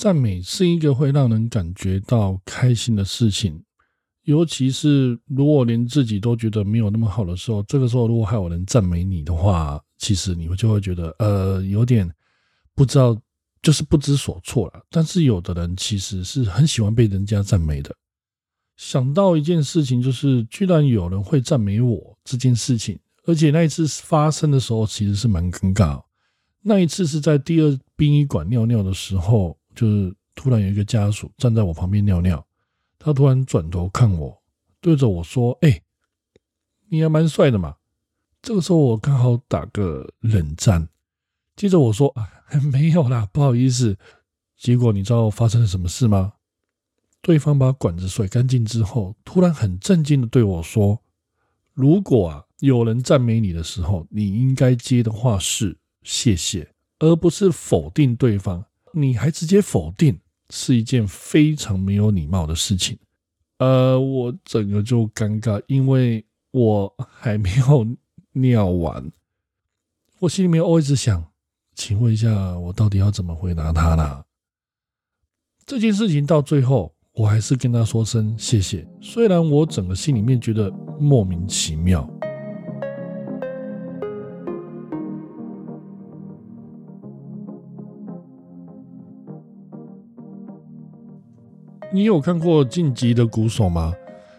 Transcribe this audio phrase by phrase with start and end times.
[0.00, 3.62] 赞美是一个会让人感觉到开心的事情，
[4.22, 12.10] 尤其是如果连自己都觉得没有那么好的时候，这个时候如果还有人赞美你的话，其实你会就会觉得呃有点
[12.74, 13.14] 不知道，
[13.60, 14.82] 就是不知所措了。
[14.88, 17.94] 但是有的人其实是很喜欢被人家赞美的。
[18.78, 26.02] 想到一件事情，就是居然有人会赞美我这件事情，而且那一次发生的时候其实是蛮尴尬。
[26.62, 29.59] 那一次是在第二殡仪馆尿尿的时候。
[29.80, 32.46] 就是突然有一个家属站在我旁边尿尿，
[32.98, 34.42] 他突然转头看我，
[34.78, 35.80] 对着我说：“哎，
[36.90, 37.76] 你还蛮帅的嘛。”
[38.42, 40.86] 这个时候我刚好打个冷战，
[41.56, 42.28] 接着我说：“啊，
[42.70, 43.96] 没有啦，不好意思。”
[44.58, 46.34] 结果你知道发生了什么事吗？
[47.22, 51.00] 对方把管子甩干净之后，突然很震惊的对我说
[51.72, 58.62] ：“如果啊有人赞美你的时候，你应该接的话是谢谢，而不是否定对方。”
[58.92, 60.18] 你还直接否定，
[60.50, 62.98] 是一件非常没有礼貌的事情。
[63.58, 67.86] 呃，我整个就尴尬，因为我还没有
[68.32, 69.10] 尿完，
[70.18, 71.24] 我心里面我一直想，
[71.74, 74.24] 请问一下，我到底要怎么回答他呢？
[75.66, 82.08] 这件事情到最后，我还是跟他说声谢谢，虽然我整个心里面觉得莫名其妙。
[91.92, 93.92] 你有看过《晋级的鼓手》吗？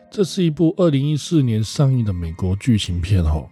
[0.10, 3.46] 这是一部二零一四年上映的美国剧情片哦。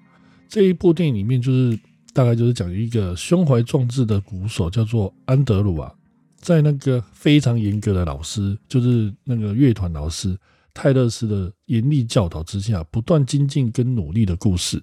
[0.47, 1.77] 这一部电影里面就是
[2.13, 5.93] 大概就是讲一个胸怀壮志的鼓手，叫做安德鲁啊，
[6.37, 10.37] 在那个非常严格的老师，就是那个乐团老师
[10.73, 14.81] 泰勒斯的严厉教导之下，不断精进跟努力的故事。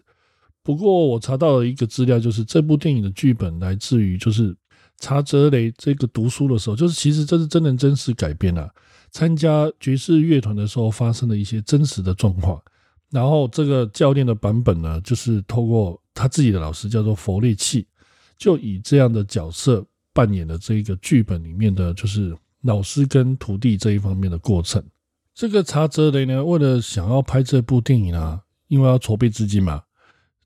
[0.62, 4.54] 不过我查到了一个资料，就是这部电影的剧本来自于就是
[4.98, 8.70] 查泽雷这个读书的时候，就是其实这是真人真事改编啊。
[9.10, 12.60] 参加爵士乐团的时候发生的一些真实的状况，
[13.10, 17.86] 然后这个教练的版本呢，就是透过他自己的老师叫做佛利契，
[18.36, 24.82] 就以这样的角色扮演了这个剧本里面的就是老师跟徒弟这一方面的过程。
[25.34, 29.82] 这个查泽雷呢，为了想要拍这部电影啊，因为要筹备资金嘛。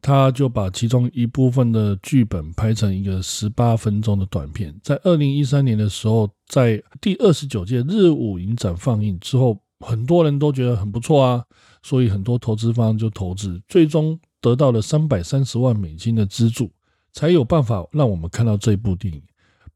[0.03, 11.45] 他就把其中一部分的剧本拍成一个十八分钟的短片，在二零一三年的时候，在第二十九届日舞影展放映之后，很多人都觉得很不错啊，
[11.81, 16.69] 所以很多投资方就投资，最终得到了三百三十万美金的资助，
[17.13, 19.23] 才有办法让我们看到这部电影。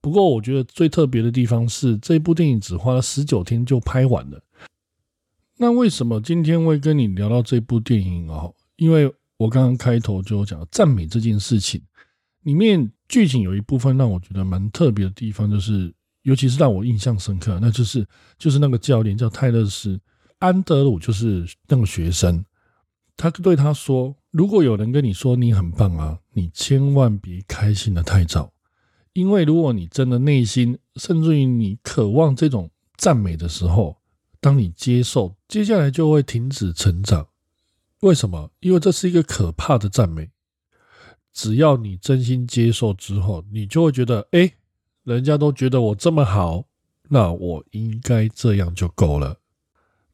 [0.01, 4.43] 不过，我觉得最特别的地方是，这部电影只花了十九天就拍完了。
[5.57, 8.53] 那为什么今天会跟你聊到这部电影哦？
[8.75, 11.81] 因为我刚刚开头就讲赞美这件事情，
[12.43, 19.99] 里面剧情有一部分让我觉得蛮特别的地方，就是尤其是让我印象深刻，那就是就是那个教练叫泰勒斯
[20.41, 22.45] 安德鲁，就是那个学生，
[23.17, 28.53] 他对他说：“如果有人跟你说你很棒啊，你千万别开心的太早，
[29.13, 33.97] 因为如果你真的内心甚至于你渴望这种赞美的时候，
[34.41, 37.27] 当你接受，接下来就会停止成长。”
[38.01, 38.51] 为什么？
[38.61, 40.31] 因为这是一个可怕的赞美。
[41.33, 44.53] 只要你真心接受之后，你就会觉得，哎，
[45.05, 46.65] 人家都觉得我这么好，
[47.09, 49.37] 那我应该这样就够了。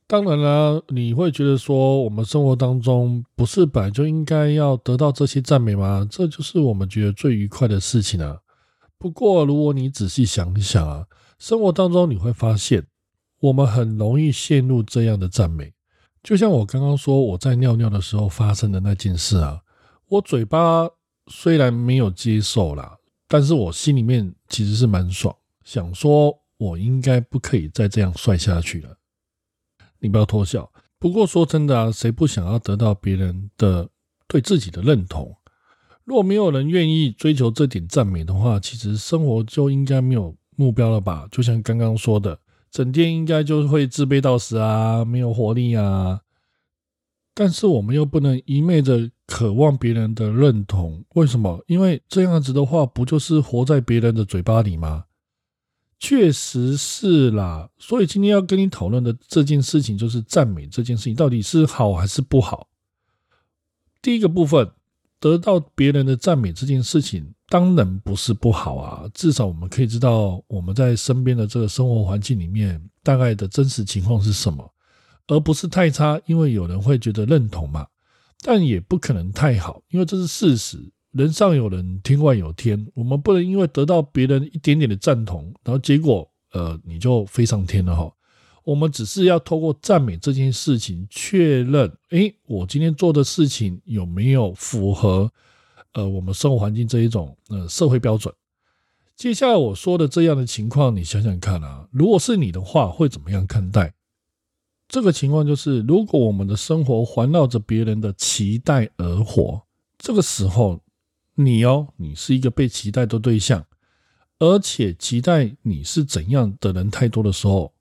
[0.06, 6.04] 当然了，你会觉得说，我们生活当中不是本来就应该要得到这些赞美吗？
[6.10, 8.36] 这就是我们觉得最愉快的事情啊。
[8.98, 11.06] 不过，如果你仔细想一想啊，
[11.38, 12.84] 生活当中你会发现，
[13.38, 15.72] 我们很容易陷入这样的赞美。
[16.24, 19.60] 就像我刚刚说，我在尿尿的时候发生的那件事啊，
[20.08, 20.88] 我嘴巴
[21.28, 22.98] 虽然没有接受啦，
[23.32, 25.32] 但是我心里面其实是蛮爽，
[25.62, 28.96] 想说我应该不可以再这样帅下去了。
[30.00, 30.68] 你不要偷笑。
[30.98, 33.88] 不过说真的啊，谁不想要得到别人的
[34.26, 35.32] 对自己的认同？
[36.02, 41.28] 若没有人愿意追求这点赞美的话，其实生活就应该没有目标了吧？
[41.30, 42.36] 就像刚刚说的。
[42.72, 46.20] 整天应该就会自卑到死啊，没有活力啊。
[47.34, 51.62] 但是我们又不能一昧的渴望别人的认同，为什么？
[51.66, 55.04] 因为这样子的话，不就是活在别人的嘴巴里吗？
[55.98, 57.68] 确实是啦。
[57.78, 62.68] 所以今天要跟你讨论的这件事情，就是赞美这件事情到底是好还是不好。
[64.02, 64.70] 第一个部分，
[65.18, 67.34] 得到别人的赞美这件事情。
[67.50, 74.72] 当然不是不好啊，至少我们可以知道我们在身边的这个生活环境里面大概的真实情况是什么，
[75.30, 77.86] 而不是太差，因为有人会觉得认同嘛。
[78.42, 80.76] 但也不可能太好，因为这是事实。
[81.12, 88.12] 人上有人，天外有天，我们不能因为得到别人一点点的赞同，然后结果呃，你就飞上天了哈。
[88.64, 95.30] 我们只是要透过赞美这件事情，确认，诶，我今天做的事情有没有符合
[95.92, 98.34] 呃我们生活环境这一种呃社会标准。
[99.16, 103.92] 接下来我说的这样的情况，你想想看啊，如果是你的话，会怎么样看待？
[104.90, 109.62] 这个情况就是，如果我们的生活环绕着别人的期待而活，
[109.96, 110.80] 这个时候，
[111.36, 113.64] 你哦，你是一个被期待的对象，
[114.40, 117.72] 而且期待你是怎样的人太多的时候，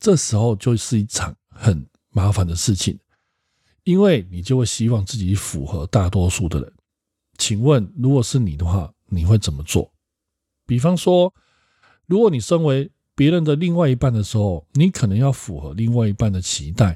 [0.00, 2.98] 这时候就是一场很麻烦的事情，
[3.84, 6.72] 因为你就会希望自己符合大多数的人。
[7.36, 9.88] 请问，如果是你的话，你会怎么做？
[10.66, 11.32] 比方说，
[12.06, 16.94] 如果你身为别人的另外一半的时候，你可能要符合另外一半的期待；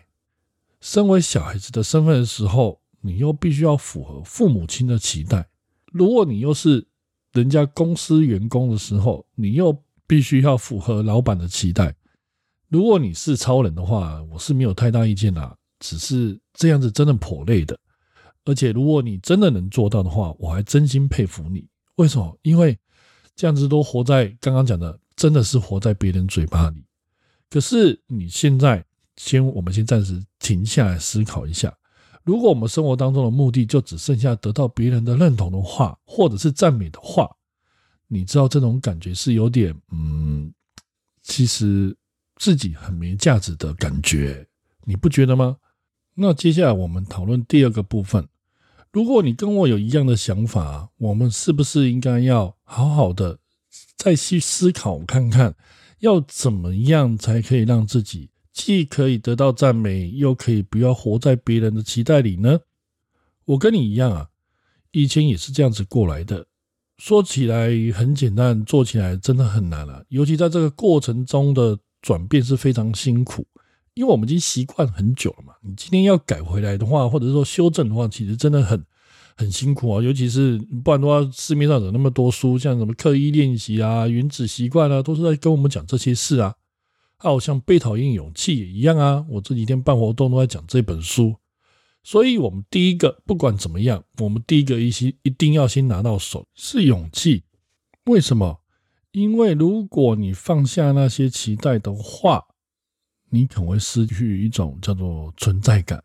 [0.80, 5.44] 身为小孩子的身份的时候，你又必须要符合父母亲的期待。
[5.86, 6.86] 如果你又是
[7.32, 9.76] 人家公司员工的时候，你又
[10.06, 11.92] 必须要符合老板的期待。
[12.68, 17.76] 如果你是超人的话，我是没有太大意见啦，只是这样子真的颇累的。
[18.44, 21.66] 而且，如果你真的能做到的话，我还真心佩服你。
[21.96, 22.38] 为什么？
[22.42, 22.78] 因为。
[23.34, 26.84] 这样子都活在刚刚讲的，真的是活在别人嘴巴里。
[27.48, 28.84] 可是你现在
[29.16, 31.72] 先，我们先暂时停下来思考一下：
[32.24, 37.30] 如果我们生活当中的目的就只剩下得到别人的认同的话，或者是赞美的话，
[38.08, 40.52] 你知道这种感觉是有点，嗯，
[41.22, 41.96] 其实
[42.34, 44.44] 自己很没价值的感觉，
[44.84, 45.56] 你不觉得吗？
[46.16, 48.26] 那接下来我们讨论第二个部分。
[48.90, 53.38] 如果你跟我有一样的想法，我们是不是应该要好好的
[54.02, 55.54] 再去思考看看，
[56.00, 62.58] 要怎么样才可以让自己既可以得到赞美，又可以不要活在别人的期待里呢？
[63.44, 64.30] 我跟你一样啊，
[64.90, 66.44] 以前也是这样子过来的。
[66.98, 70.02] 说起来很简单，做起来真的很难啊。
[70.08, 73.46] 尤其在这个过程中的转变是非常辛苦。
[73.94, 78.84] 因为我们已经习惯很久了嘛，你今天要改回来的话，或者说修正的话，其实真的很
[79.36, 80.02] 很辛苦啊。
[80.02, 86.54] 尤其是不然的话，市面上有那么多书，像什么刻意练习啊、原子习惯啊，都是在跟我们讲这些事啊。
[87.18, 91.36] 还有像被讨厌勇气也一样啊，我这几天办活动都在讲这本书。
[92.02, 97.44] 所以，我们第一个不管怎么样，我们第一个一些一定要先拿到手是勇气。
[98.06, 98.60] 为什么？
[99.12, 102.42] 因为如果你放下那些期待的话，
[103.30, 106.02] 你可能会失去一种叫做存在感，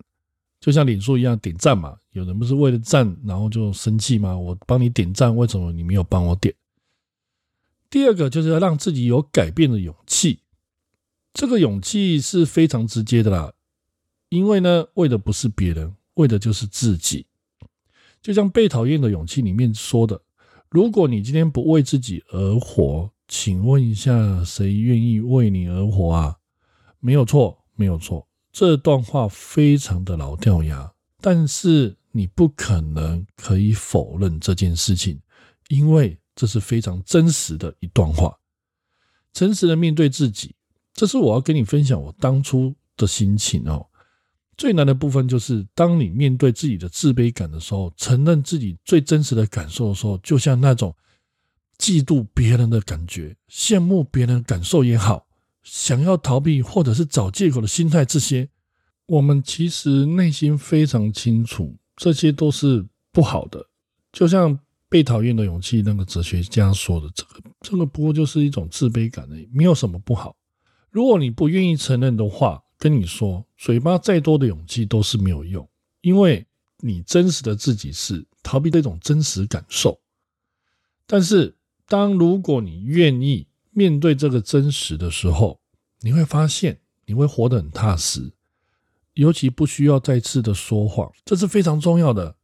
[0.59, 1.97] 就像脸书一样点赞嘛。
[2.17, 4.35] 有人不是为了赞然后就生气吗？
[4.35, 6.53] 我帮你点赞，为什么你没有帮我点？
[7.91, 10.39] 第二个就是要让自己有改变的勇气，
[11.31, 13.53] 这个勇气是非常直接的啦。
[14.29, 17.27] 因为呢，为的不是别人，为的就是自己。
[18.21, 20.19] 就像被讨厌的勇气里面说的
[20.69, 26.35] ：“如果你今天不为自己而活，请问一下，谁愿意为你而活啊？”
[26.99, 30.91] 没有错，没有错，这段话非常的老掉牙，
[31.21, 35.21] 但是你不可能可以否认这件事情，
[35.67, 38.35] 因为这是非常真实的一段话。
[39.33, 40.55] 诚实的面对自己，
[40.95, 43.85] 这是我要跟你分享我当初的心情哦。
[44.57, 50.95] 最难的部分就是，当你面对自己的自卑感的时候，承认自己最真实的感受的时候，就像那种
[51.77, 55.27] 嫉妒别人的感觉，羡慕别人感受也好。
[55.61, 58.50] 想要逃避或者是找借口的心态，这些
[59.05, 63.66] 我们其实内心非常清楚，这些都是不好的。
[64.13, 70.34] 就像被讨厌的勇气那个哲学家说的，这个这个不过就是一种自卑感而已，没有什么不好。
[70.89, 75.68] 如果你不愿意承认的话，跟你说，嘴巴再多的勇气都是没有用，
[76.01, 76.46] 因为
[76.80, 80.00] 你真实的自己是逃避这种真实感受。
[81.06, 81.56] 但是，
[81.88, 85.60] 当如果你愿意，面对这个真实的时候，
[86.01, 88.32] 你会发现你会活得很踏实，
[89.17, 92.36] 尤其不需要再次的说谎，这是非常重要的。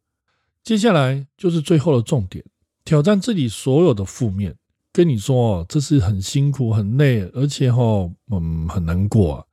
[0.62, 2.44] 接下来就是最后的重点，
[2.84, 4.56] 挑战自己所有的负面。
[4.92, 9.44] 跟你说哦，这是很辛苦、很累，而且哈，嗯，很难过啊。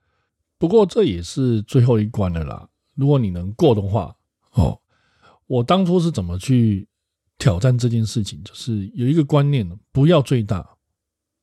[0.57, 2.67] 不过这也是最后一关了啦。
[2.95, 4.15] 如果你能过的话，
[4.53, 4.79] 哦，
[5.47, 6.87] 我当初是怎么去
[7.37, 8.41] 挑战这件事情？
[8.43, 10.67] 就是有一个观念，不要最大。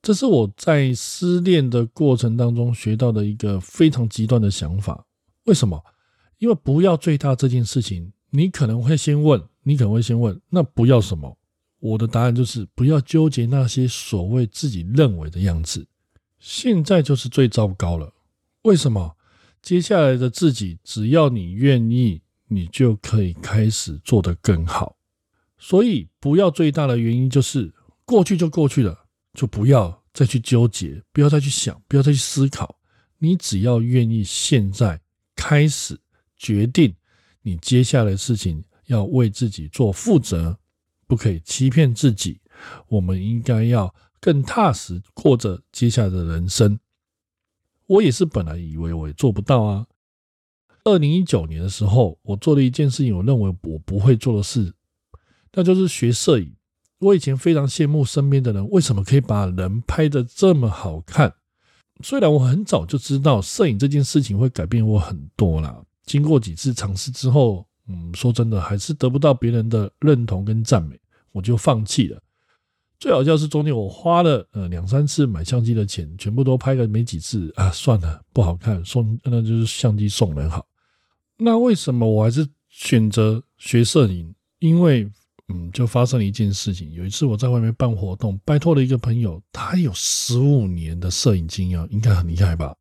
[0.00, 5.04] 这是我在失恋的过程当中学到的一个非常极端的想法。
[5.48, 5.82] 为什么？
[6.36, 11.38] 因为不要最大这件事情，你可能会先问，你可能会先问，那不要什么？
[11.80, 15.86] 我的答案就是不要纠结那些所谓自己认为的样子。
[16.38, 18.12] 现在就是最糟糕了。
[18.62, 19.16] 为什么？
[19.62, 24.96] 接下来的自己，只要你愿意，你就可以开始做得更好。
[25.56, 27.72] 所以不要最大的原因就是
[28.04, 29.06] 过去就过去了。
[29.32, 32.76] 就不要再去纠结，不要再去想，不要再去思考。
[33.18, 35.00] 你只要愿意现在
[35.38, 35.96] 开始
[36.36, 36.92] 决定，
[37.42, 40.58] 你接下来的事情要为自己做负责，
[41.06, 42.40] 不可以欺骗自己。
[42.88, 46.80] 我们应该要更踏实过着接下来的人生。
[47.86, 49.86] 我也是本来以为我也做不到啊。
[50.82, 54.74] 二零一九年的时候，我做了一件事情，我认为我不会做的事，
[55.52, 56.52] 那就是学摄影。
[56.98, 61.32] 我以前非常羡慕身边的人，为什么可以把人拍得这么好看？
[62.02, 70.98] 虽然我很早就知道摄影这件事情会改变我很多啦，经过几次尝试之后，嗯，说真的还是得不到别人的认同跟赞美，
[71.32, 72.20] 我就放弃了。
[73.00, 80.66] 最好笑是中间我花了呃两三次买相机的钱，全部都拍个没几次啊，算了，不好看，送那就是相机送人好。
[81.36, 84.34] 那为什么我还是选择学摄影？
[84.58, 85.08] 因为
[85.48, 86.92] 嗯，就发生了一件事情。
[86.92, 92.76] 有一次我在外面办活动，拜托了一个朋友，他有十五年的摄影经验，应该很厉害吧？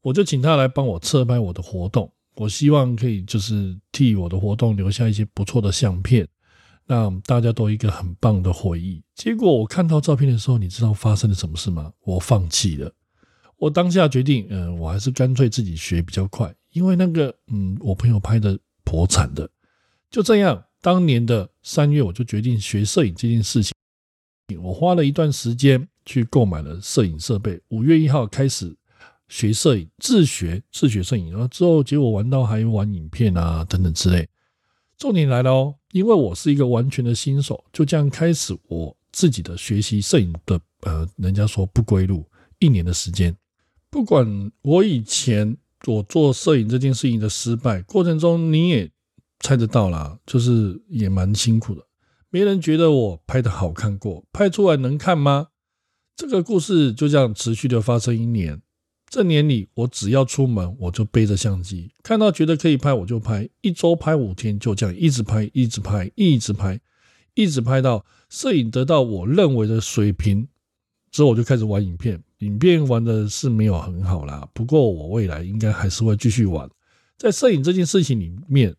[0.00, 6.26] 我就请他来帮我侧拍我的活动，我希望可以就是替我的活动留下一些不错的相片，
[6.86, 9.02] 让大家都一个很棒的回忆。
[9.14, 11.92] 结果我看到照片的时候，你知道发生了什么事吗？
[12.04, 12.90] 我放弃了。
[13.58, 19.46] 我当下决定，嗯，我还是干脆自己学比较快，因为那个，嗯，我朋友拍的颇惨的。
[20.10, 20.64] 就这样。
[20.82, 23.72] 当年的三月，我就决定学摄影这件事情。
[24.62, 27.60] 我花了一段时间去购买了摄影设备。
[27.68, 28.74] 五月一号开始
[29.28, 34.26] 学摄影，自学自学摄影，然后之后结果玩到还玩影片啊等等之类。
[34.96, 42.24] 重点来了哦，因为我是一个完全的新手，就这样开始我自己的学习摄影的呃，人家说不归路。
[42.58, 43.36] 一年的时间，
[43.90, 45.56] 不管我以前
[45.86, 48.90] 我做摄影这件事情的失败过程中，你也。
[49.40, 51.82] 猜得到啦，就是也蛮辛苦的。
[52.28, 55.48] 没人觉得我拍的好看过，拍出来能看吗？
[56.14, 58.60] 这个故事就这样持续的发生一年。
[59.08, 63.48] 这年里，我只要出门，我就背着相机，看到觉得可以拍，我就拍。
[63.62, 66.80] 一周拍五天，就这样一直拍，一直拍，一直拍，
[67.34, 70.46] 一直拍到摄影得到我认为的水平
[71.10, 72.22] 之后，我就开始玩影片。
[72.38, 76.70] 影片玩的是没有很好啦，不过我未来应该还是会继续玩。
[77.18, 78.76] 在摄影这件事情里面。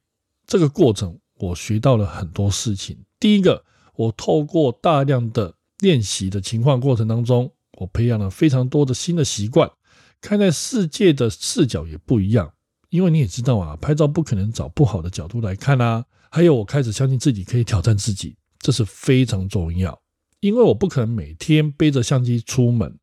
[0.51, 2.97] 这个过程，我学到了很多事情。
[3.21, 3.63] 第一个，
[3.95, 9.71] 我透过大量的练习的情况过程当中，我培养了非常多的新的习惯，
[10.19, 12.51] 看待世界的视角也不一样。
[12.89, 16.03] 因为你也知道啊，拍照不可能找不好的角度来看啊。
[16.29, 19.97] 还有，我开始相信自己可以挑战自己，这是非常重要。
[20.41, 22.99] 因为我不可能每天背着相机出门，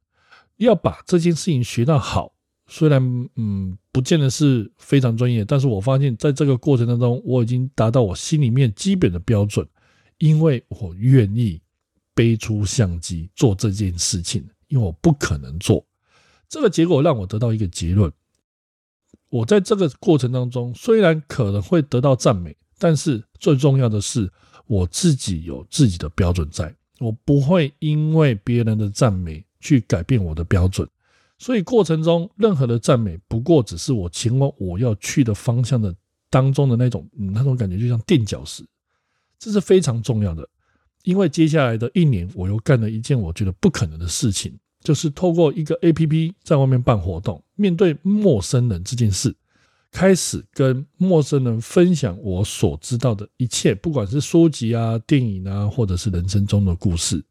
[0.58, 2.34] 要把这件事情学到好。
[2.66, 3.02] 虽然
[3.36, 9.66] 嗯，不见得是非常专业，但是我发现在这个过程当中，我已经达到我心里面基本的标准，
[10.18, 11.60] 因为我愿意
[12.14, 15.84] 背出相机做这件事情，因为我不可能做。
[16.48, 18.08] 这个结果让我得到一个结论：
[19.30, 24.30] 我在这个过程当中，虽然可能会得到赞美，但是最重要的是
[24.68, 30.88] 我自己有自己的标准，在我不会因为别人的赞美去改变我的标准。
[31.38, 35.94] 所以过程中任何的赞美，不过只是我前往我要去的方向的
[36.28, 38.66] 当中的那种，那种感觉就像垫脚石，
[39.38, 40.46] 这是非常重要的。
[41.04, 44.52] 因为接下来的一年，我又干了一件我觉得不可能的事情，
[44.82, 49.32] 就是透过一个 A P P 在外面办活动，面对陌生人这件事，
[49.92, 57.24] 开始跟陌生人分享我所知道的一切，不管是书籍啊、电影啊，或者是人生中的故事。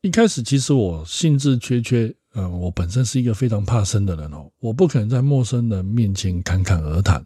[0.00, 2.14] 一开始其实我兴致缺缺。
[2.34, 7.24] 嗯，我本身是一个非常怕生的人哦，我不可能在陌生人面前侃侃而谈。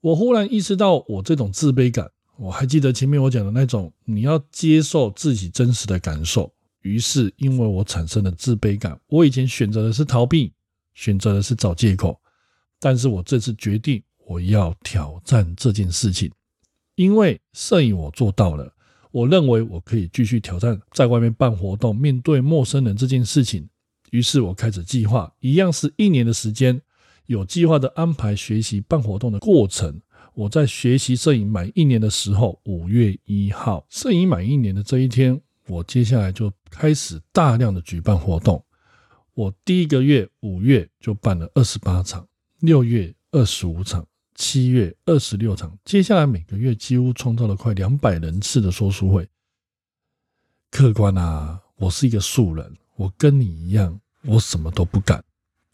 [0.00, 6.52] 我忽然意识到我这种自卑感，我还记得前面我讲的那种，你要接受自己真实的感受。
[6.82, 10.52] 于是，因为我产生了自卑感，我以前选择的是逃避，
[10.94, 12.20] 选择的是找借口，
[12.80, 16.30] 但是我这次决定我要挑战这件事情，
[16.94, 18.72] 因为摄影我做到了，
[19.10, 23.68] 我认为我可以继续挑战在外面办活动，面对陌生人这件事情。
[24.10, 26.80] 于是我开始计划，一样是一年的时间，
[27.26, 30.00] 有计划的安排学习办活动的过程。
[30.34, 38.64] 我在学习摄影满一年的时候，五月一号，摄影满一年的这一天，我接下来就开始大量的举办活动。
[39.34, 42.26] 我第一个月五月就办了二十八场，
[42.60, 49.28] 六月二十五场，七月二十六场，接下来每个月几乎创造了快两百人次的说书会。
[50.70, 52.76] 客观啊，我是一个素人。
[52.98, 55.22] 我跟你一样，我什么都不敢。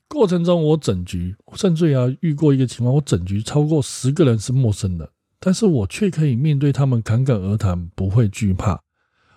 [0.09, 8.79] 过程中，我整局甚至也遇过一个情况，我整局超过十个人是陌生的，但是我却可以面对他们侃侃而谈，不会惧怕。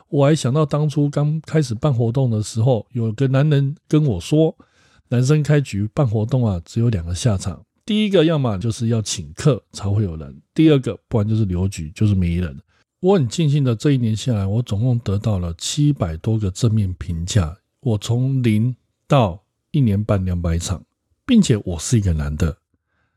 [0.09, 4.55] 我还想到当初刚开始办活动的时候，有个男人跟我说，
[5.07, 12.55] 男生开局办活动啊，只有两个下场，第一个要么就是要请客才会有人，第二个不然就是留局，就是没人。
[12.99, 17.55] 我很庆幸的这一年下来，我总共得到了七百多个正面评价，
[17.87, 18.75] 我从零
[19.07, 20.83] 到一年半两百场，
[21.25, 22.57] 并且我是一个男的，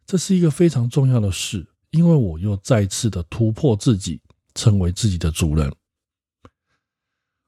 [0.07, 4.21] 这是一个非常重要的事，因为我又再次的突破自己，
[4.55, 5.75] 成为自己的主人。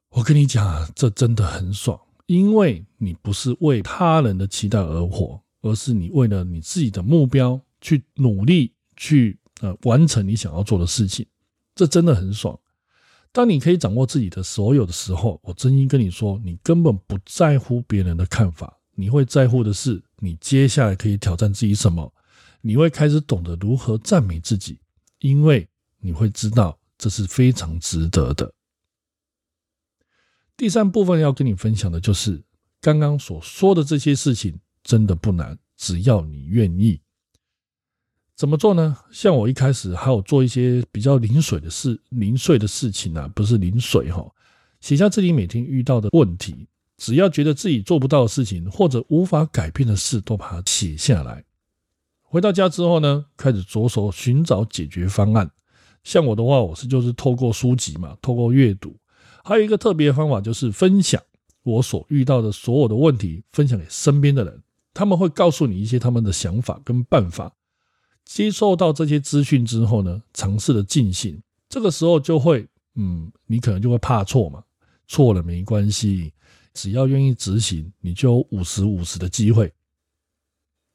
[0.08, 11.24] 我跟你讲啊，这真的很爽，因为你不是为他人的期待而活，而是你为了你自己的目标去努力，去呃完成你想要做的事情，
[11.76, 12.58] 这真的很爽。
[13.32, 22.12] 当你可以掌握自己的所有的时候，我真心跟你说，你根本不在乎别人的看法，你会在乎的是你接下来可以挑战自己什么，
[22.60, 24.78] 你会开始懂得如何赞美自己，
[25.20, 25.66] 因为
[25.98, 28.52] 你会知道这是非常值得的。
[30.54, 32.44] 第三部分要跟你分享的就是
[32.82, 37.00] 刚刚所说的这些事情，真的不难，只要你愿意。
[38.42, 38.96] 怎么做呢？
[39.12, 44.28] 像我一开始还有做一些比较零碎的事、零碎的事情啊，不是零碎哈，
[44.80, 51.44] 写下自己每天遇到的问题，只要觉得自己做不到的事情或者无法改变的事，都把它写下来。
[52.20, 55.48] 回到家之后呢，开始着手寻找解决方案。
[56.02, 58.96] 像我的话，我是就是透过书籍嘛，透过阅读。
[59.44, 61.22] 还有一个特别的方法，就是分享
[61.62, 64.60] 我所遇到的所有的问题，分享给身边的人，
[64.92, 67.52] 他们会告诉你一些他们的想法跟办法。
[68.24, 74.62] 接受到这些资讯之后呢，尝试的进行，这个时候就会，嗯，你可能就会怕错嘛，
[75.06, 76.32] 错了没关系，
[76.74, 79.72] 只要愿意执行，你就有五十五十的机会。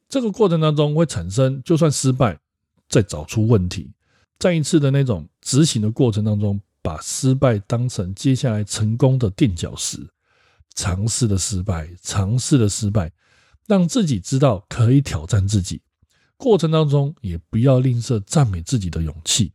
[0.08, 2.38] 这个过程当中会产生，就算失败，
[2.88, 3.92] 再找出问题，
[4.38, 6.60] 再一次的那种执行的过程当中。
[6.80, 9.98] 把失败当成接下来成功的垫脚石，
[10.74, 13.12] 尝试的失败，尝试的失败，
[13.66, 15.82] 让自己知道可以挑战自己。
[16.38, 19.52] 过程当中也不要吝啬赞美自己的勇气。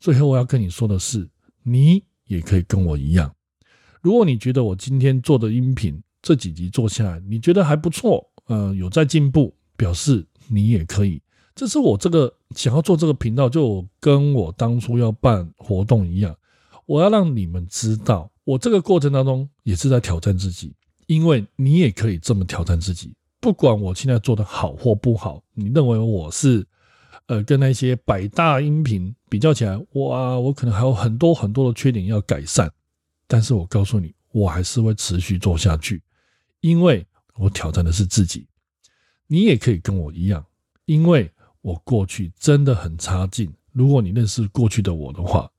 [0.00, 1.28] 最后我要跟你说的是，
[1.62, 3.32] 你也可以跟我一样。
[4.00, 11.20] 如果你觉得我今天做的音频这几集做下来，你觉得还不错，呃，有在进步，表示你也可以。
[11.54, 16.34] 这是我这个想要做这个频道，就跟我当初要办活动一样，
[16.86, 20.72] 我要让你们知道，我这个过程当中也是在挑战自己，
[21.06, 23.12] 因为你也可以这么挑战自己。
[23.40, 26.66] 不管我现在做的好或不好，你认为我是
[27.26, 32.70] 呃跟那些百大音频比较起来，哇，我可能还有很多很多的缺点要改善，
[33.26, 36.02] 但是我告诉你，我还是会持续做下去，
[36.60, 38.46] 因为我挑战的是自己。
[39.26, 40.44] 你也可以跟我一样，
[40.84, 41.30] 因为。
[41.60, 43.52] 我过去真的很差劲。
[43.72, 45.50] 如果你认识过去的我的话，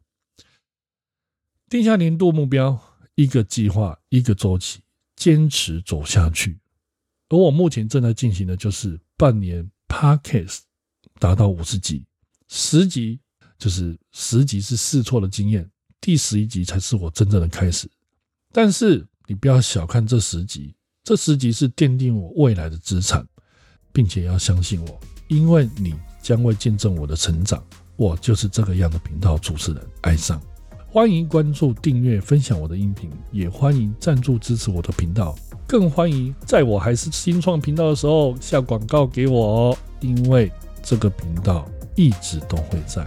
[1.69, 2.79] 定下年度目标，
[3.15, 4.79] 一个计划，一个周期，
[5.17, 6.57] 坚持走下去。
[7.29, 10.59] 而我目前正在进行的就是半年 Podcast
[11.19, 12.03] 达到五十集，
[12.47, 13.19] 十集
[13.57, 15.69] 就是十集是试错的经验，
[16.01, 17.89] 第十一集才是我真正的开始。
[18.51, 23.23] 但是你不要小看这十集，这十集是奠定我未来的资产，
[23.93, 24.99] 并且要相信我。
[25.27, 27.63] 因为你将会见证我的成长，
[27.95, 29.87] 我就是这个样的频道主持人。
[30.01, 30.41] 爱上，
[30.91, 35.35] 欢迎关注、订阅、分享我的音频，也欢迎赞助支持我的频道，
[35.67, 43.05] 更欢迎在我还是新创频道的时候下广告给我哦，因为这个频道一直都会在。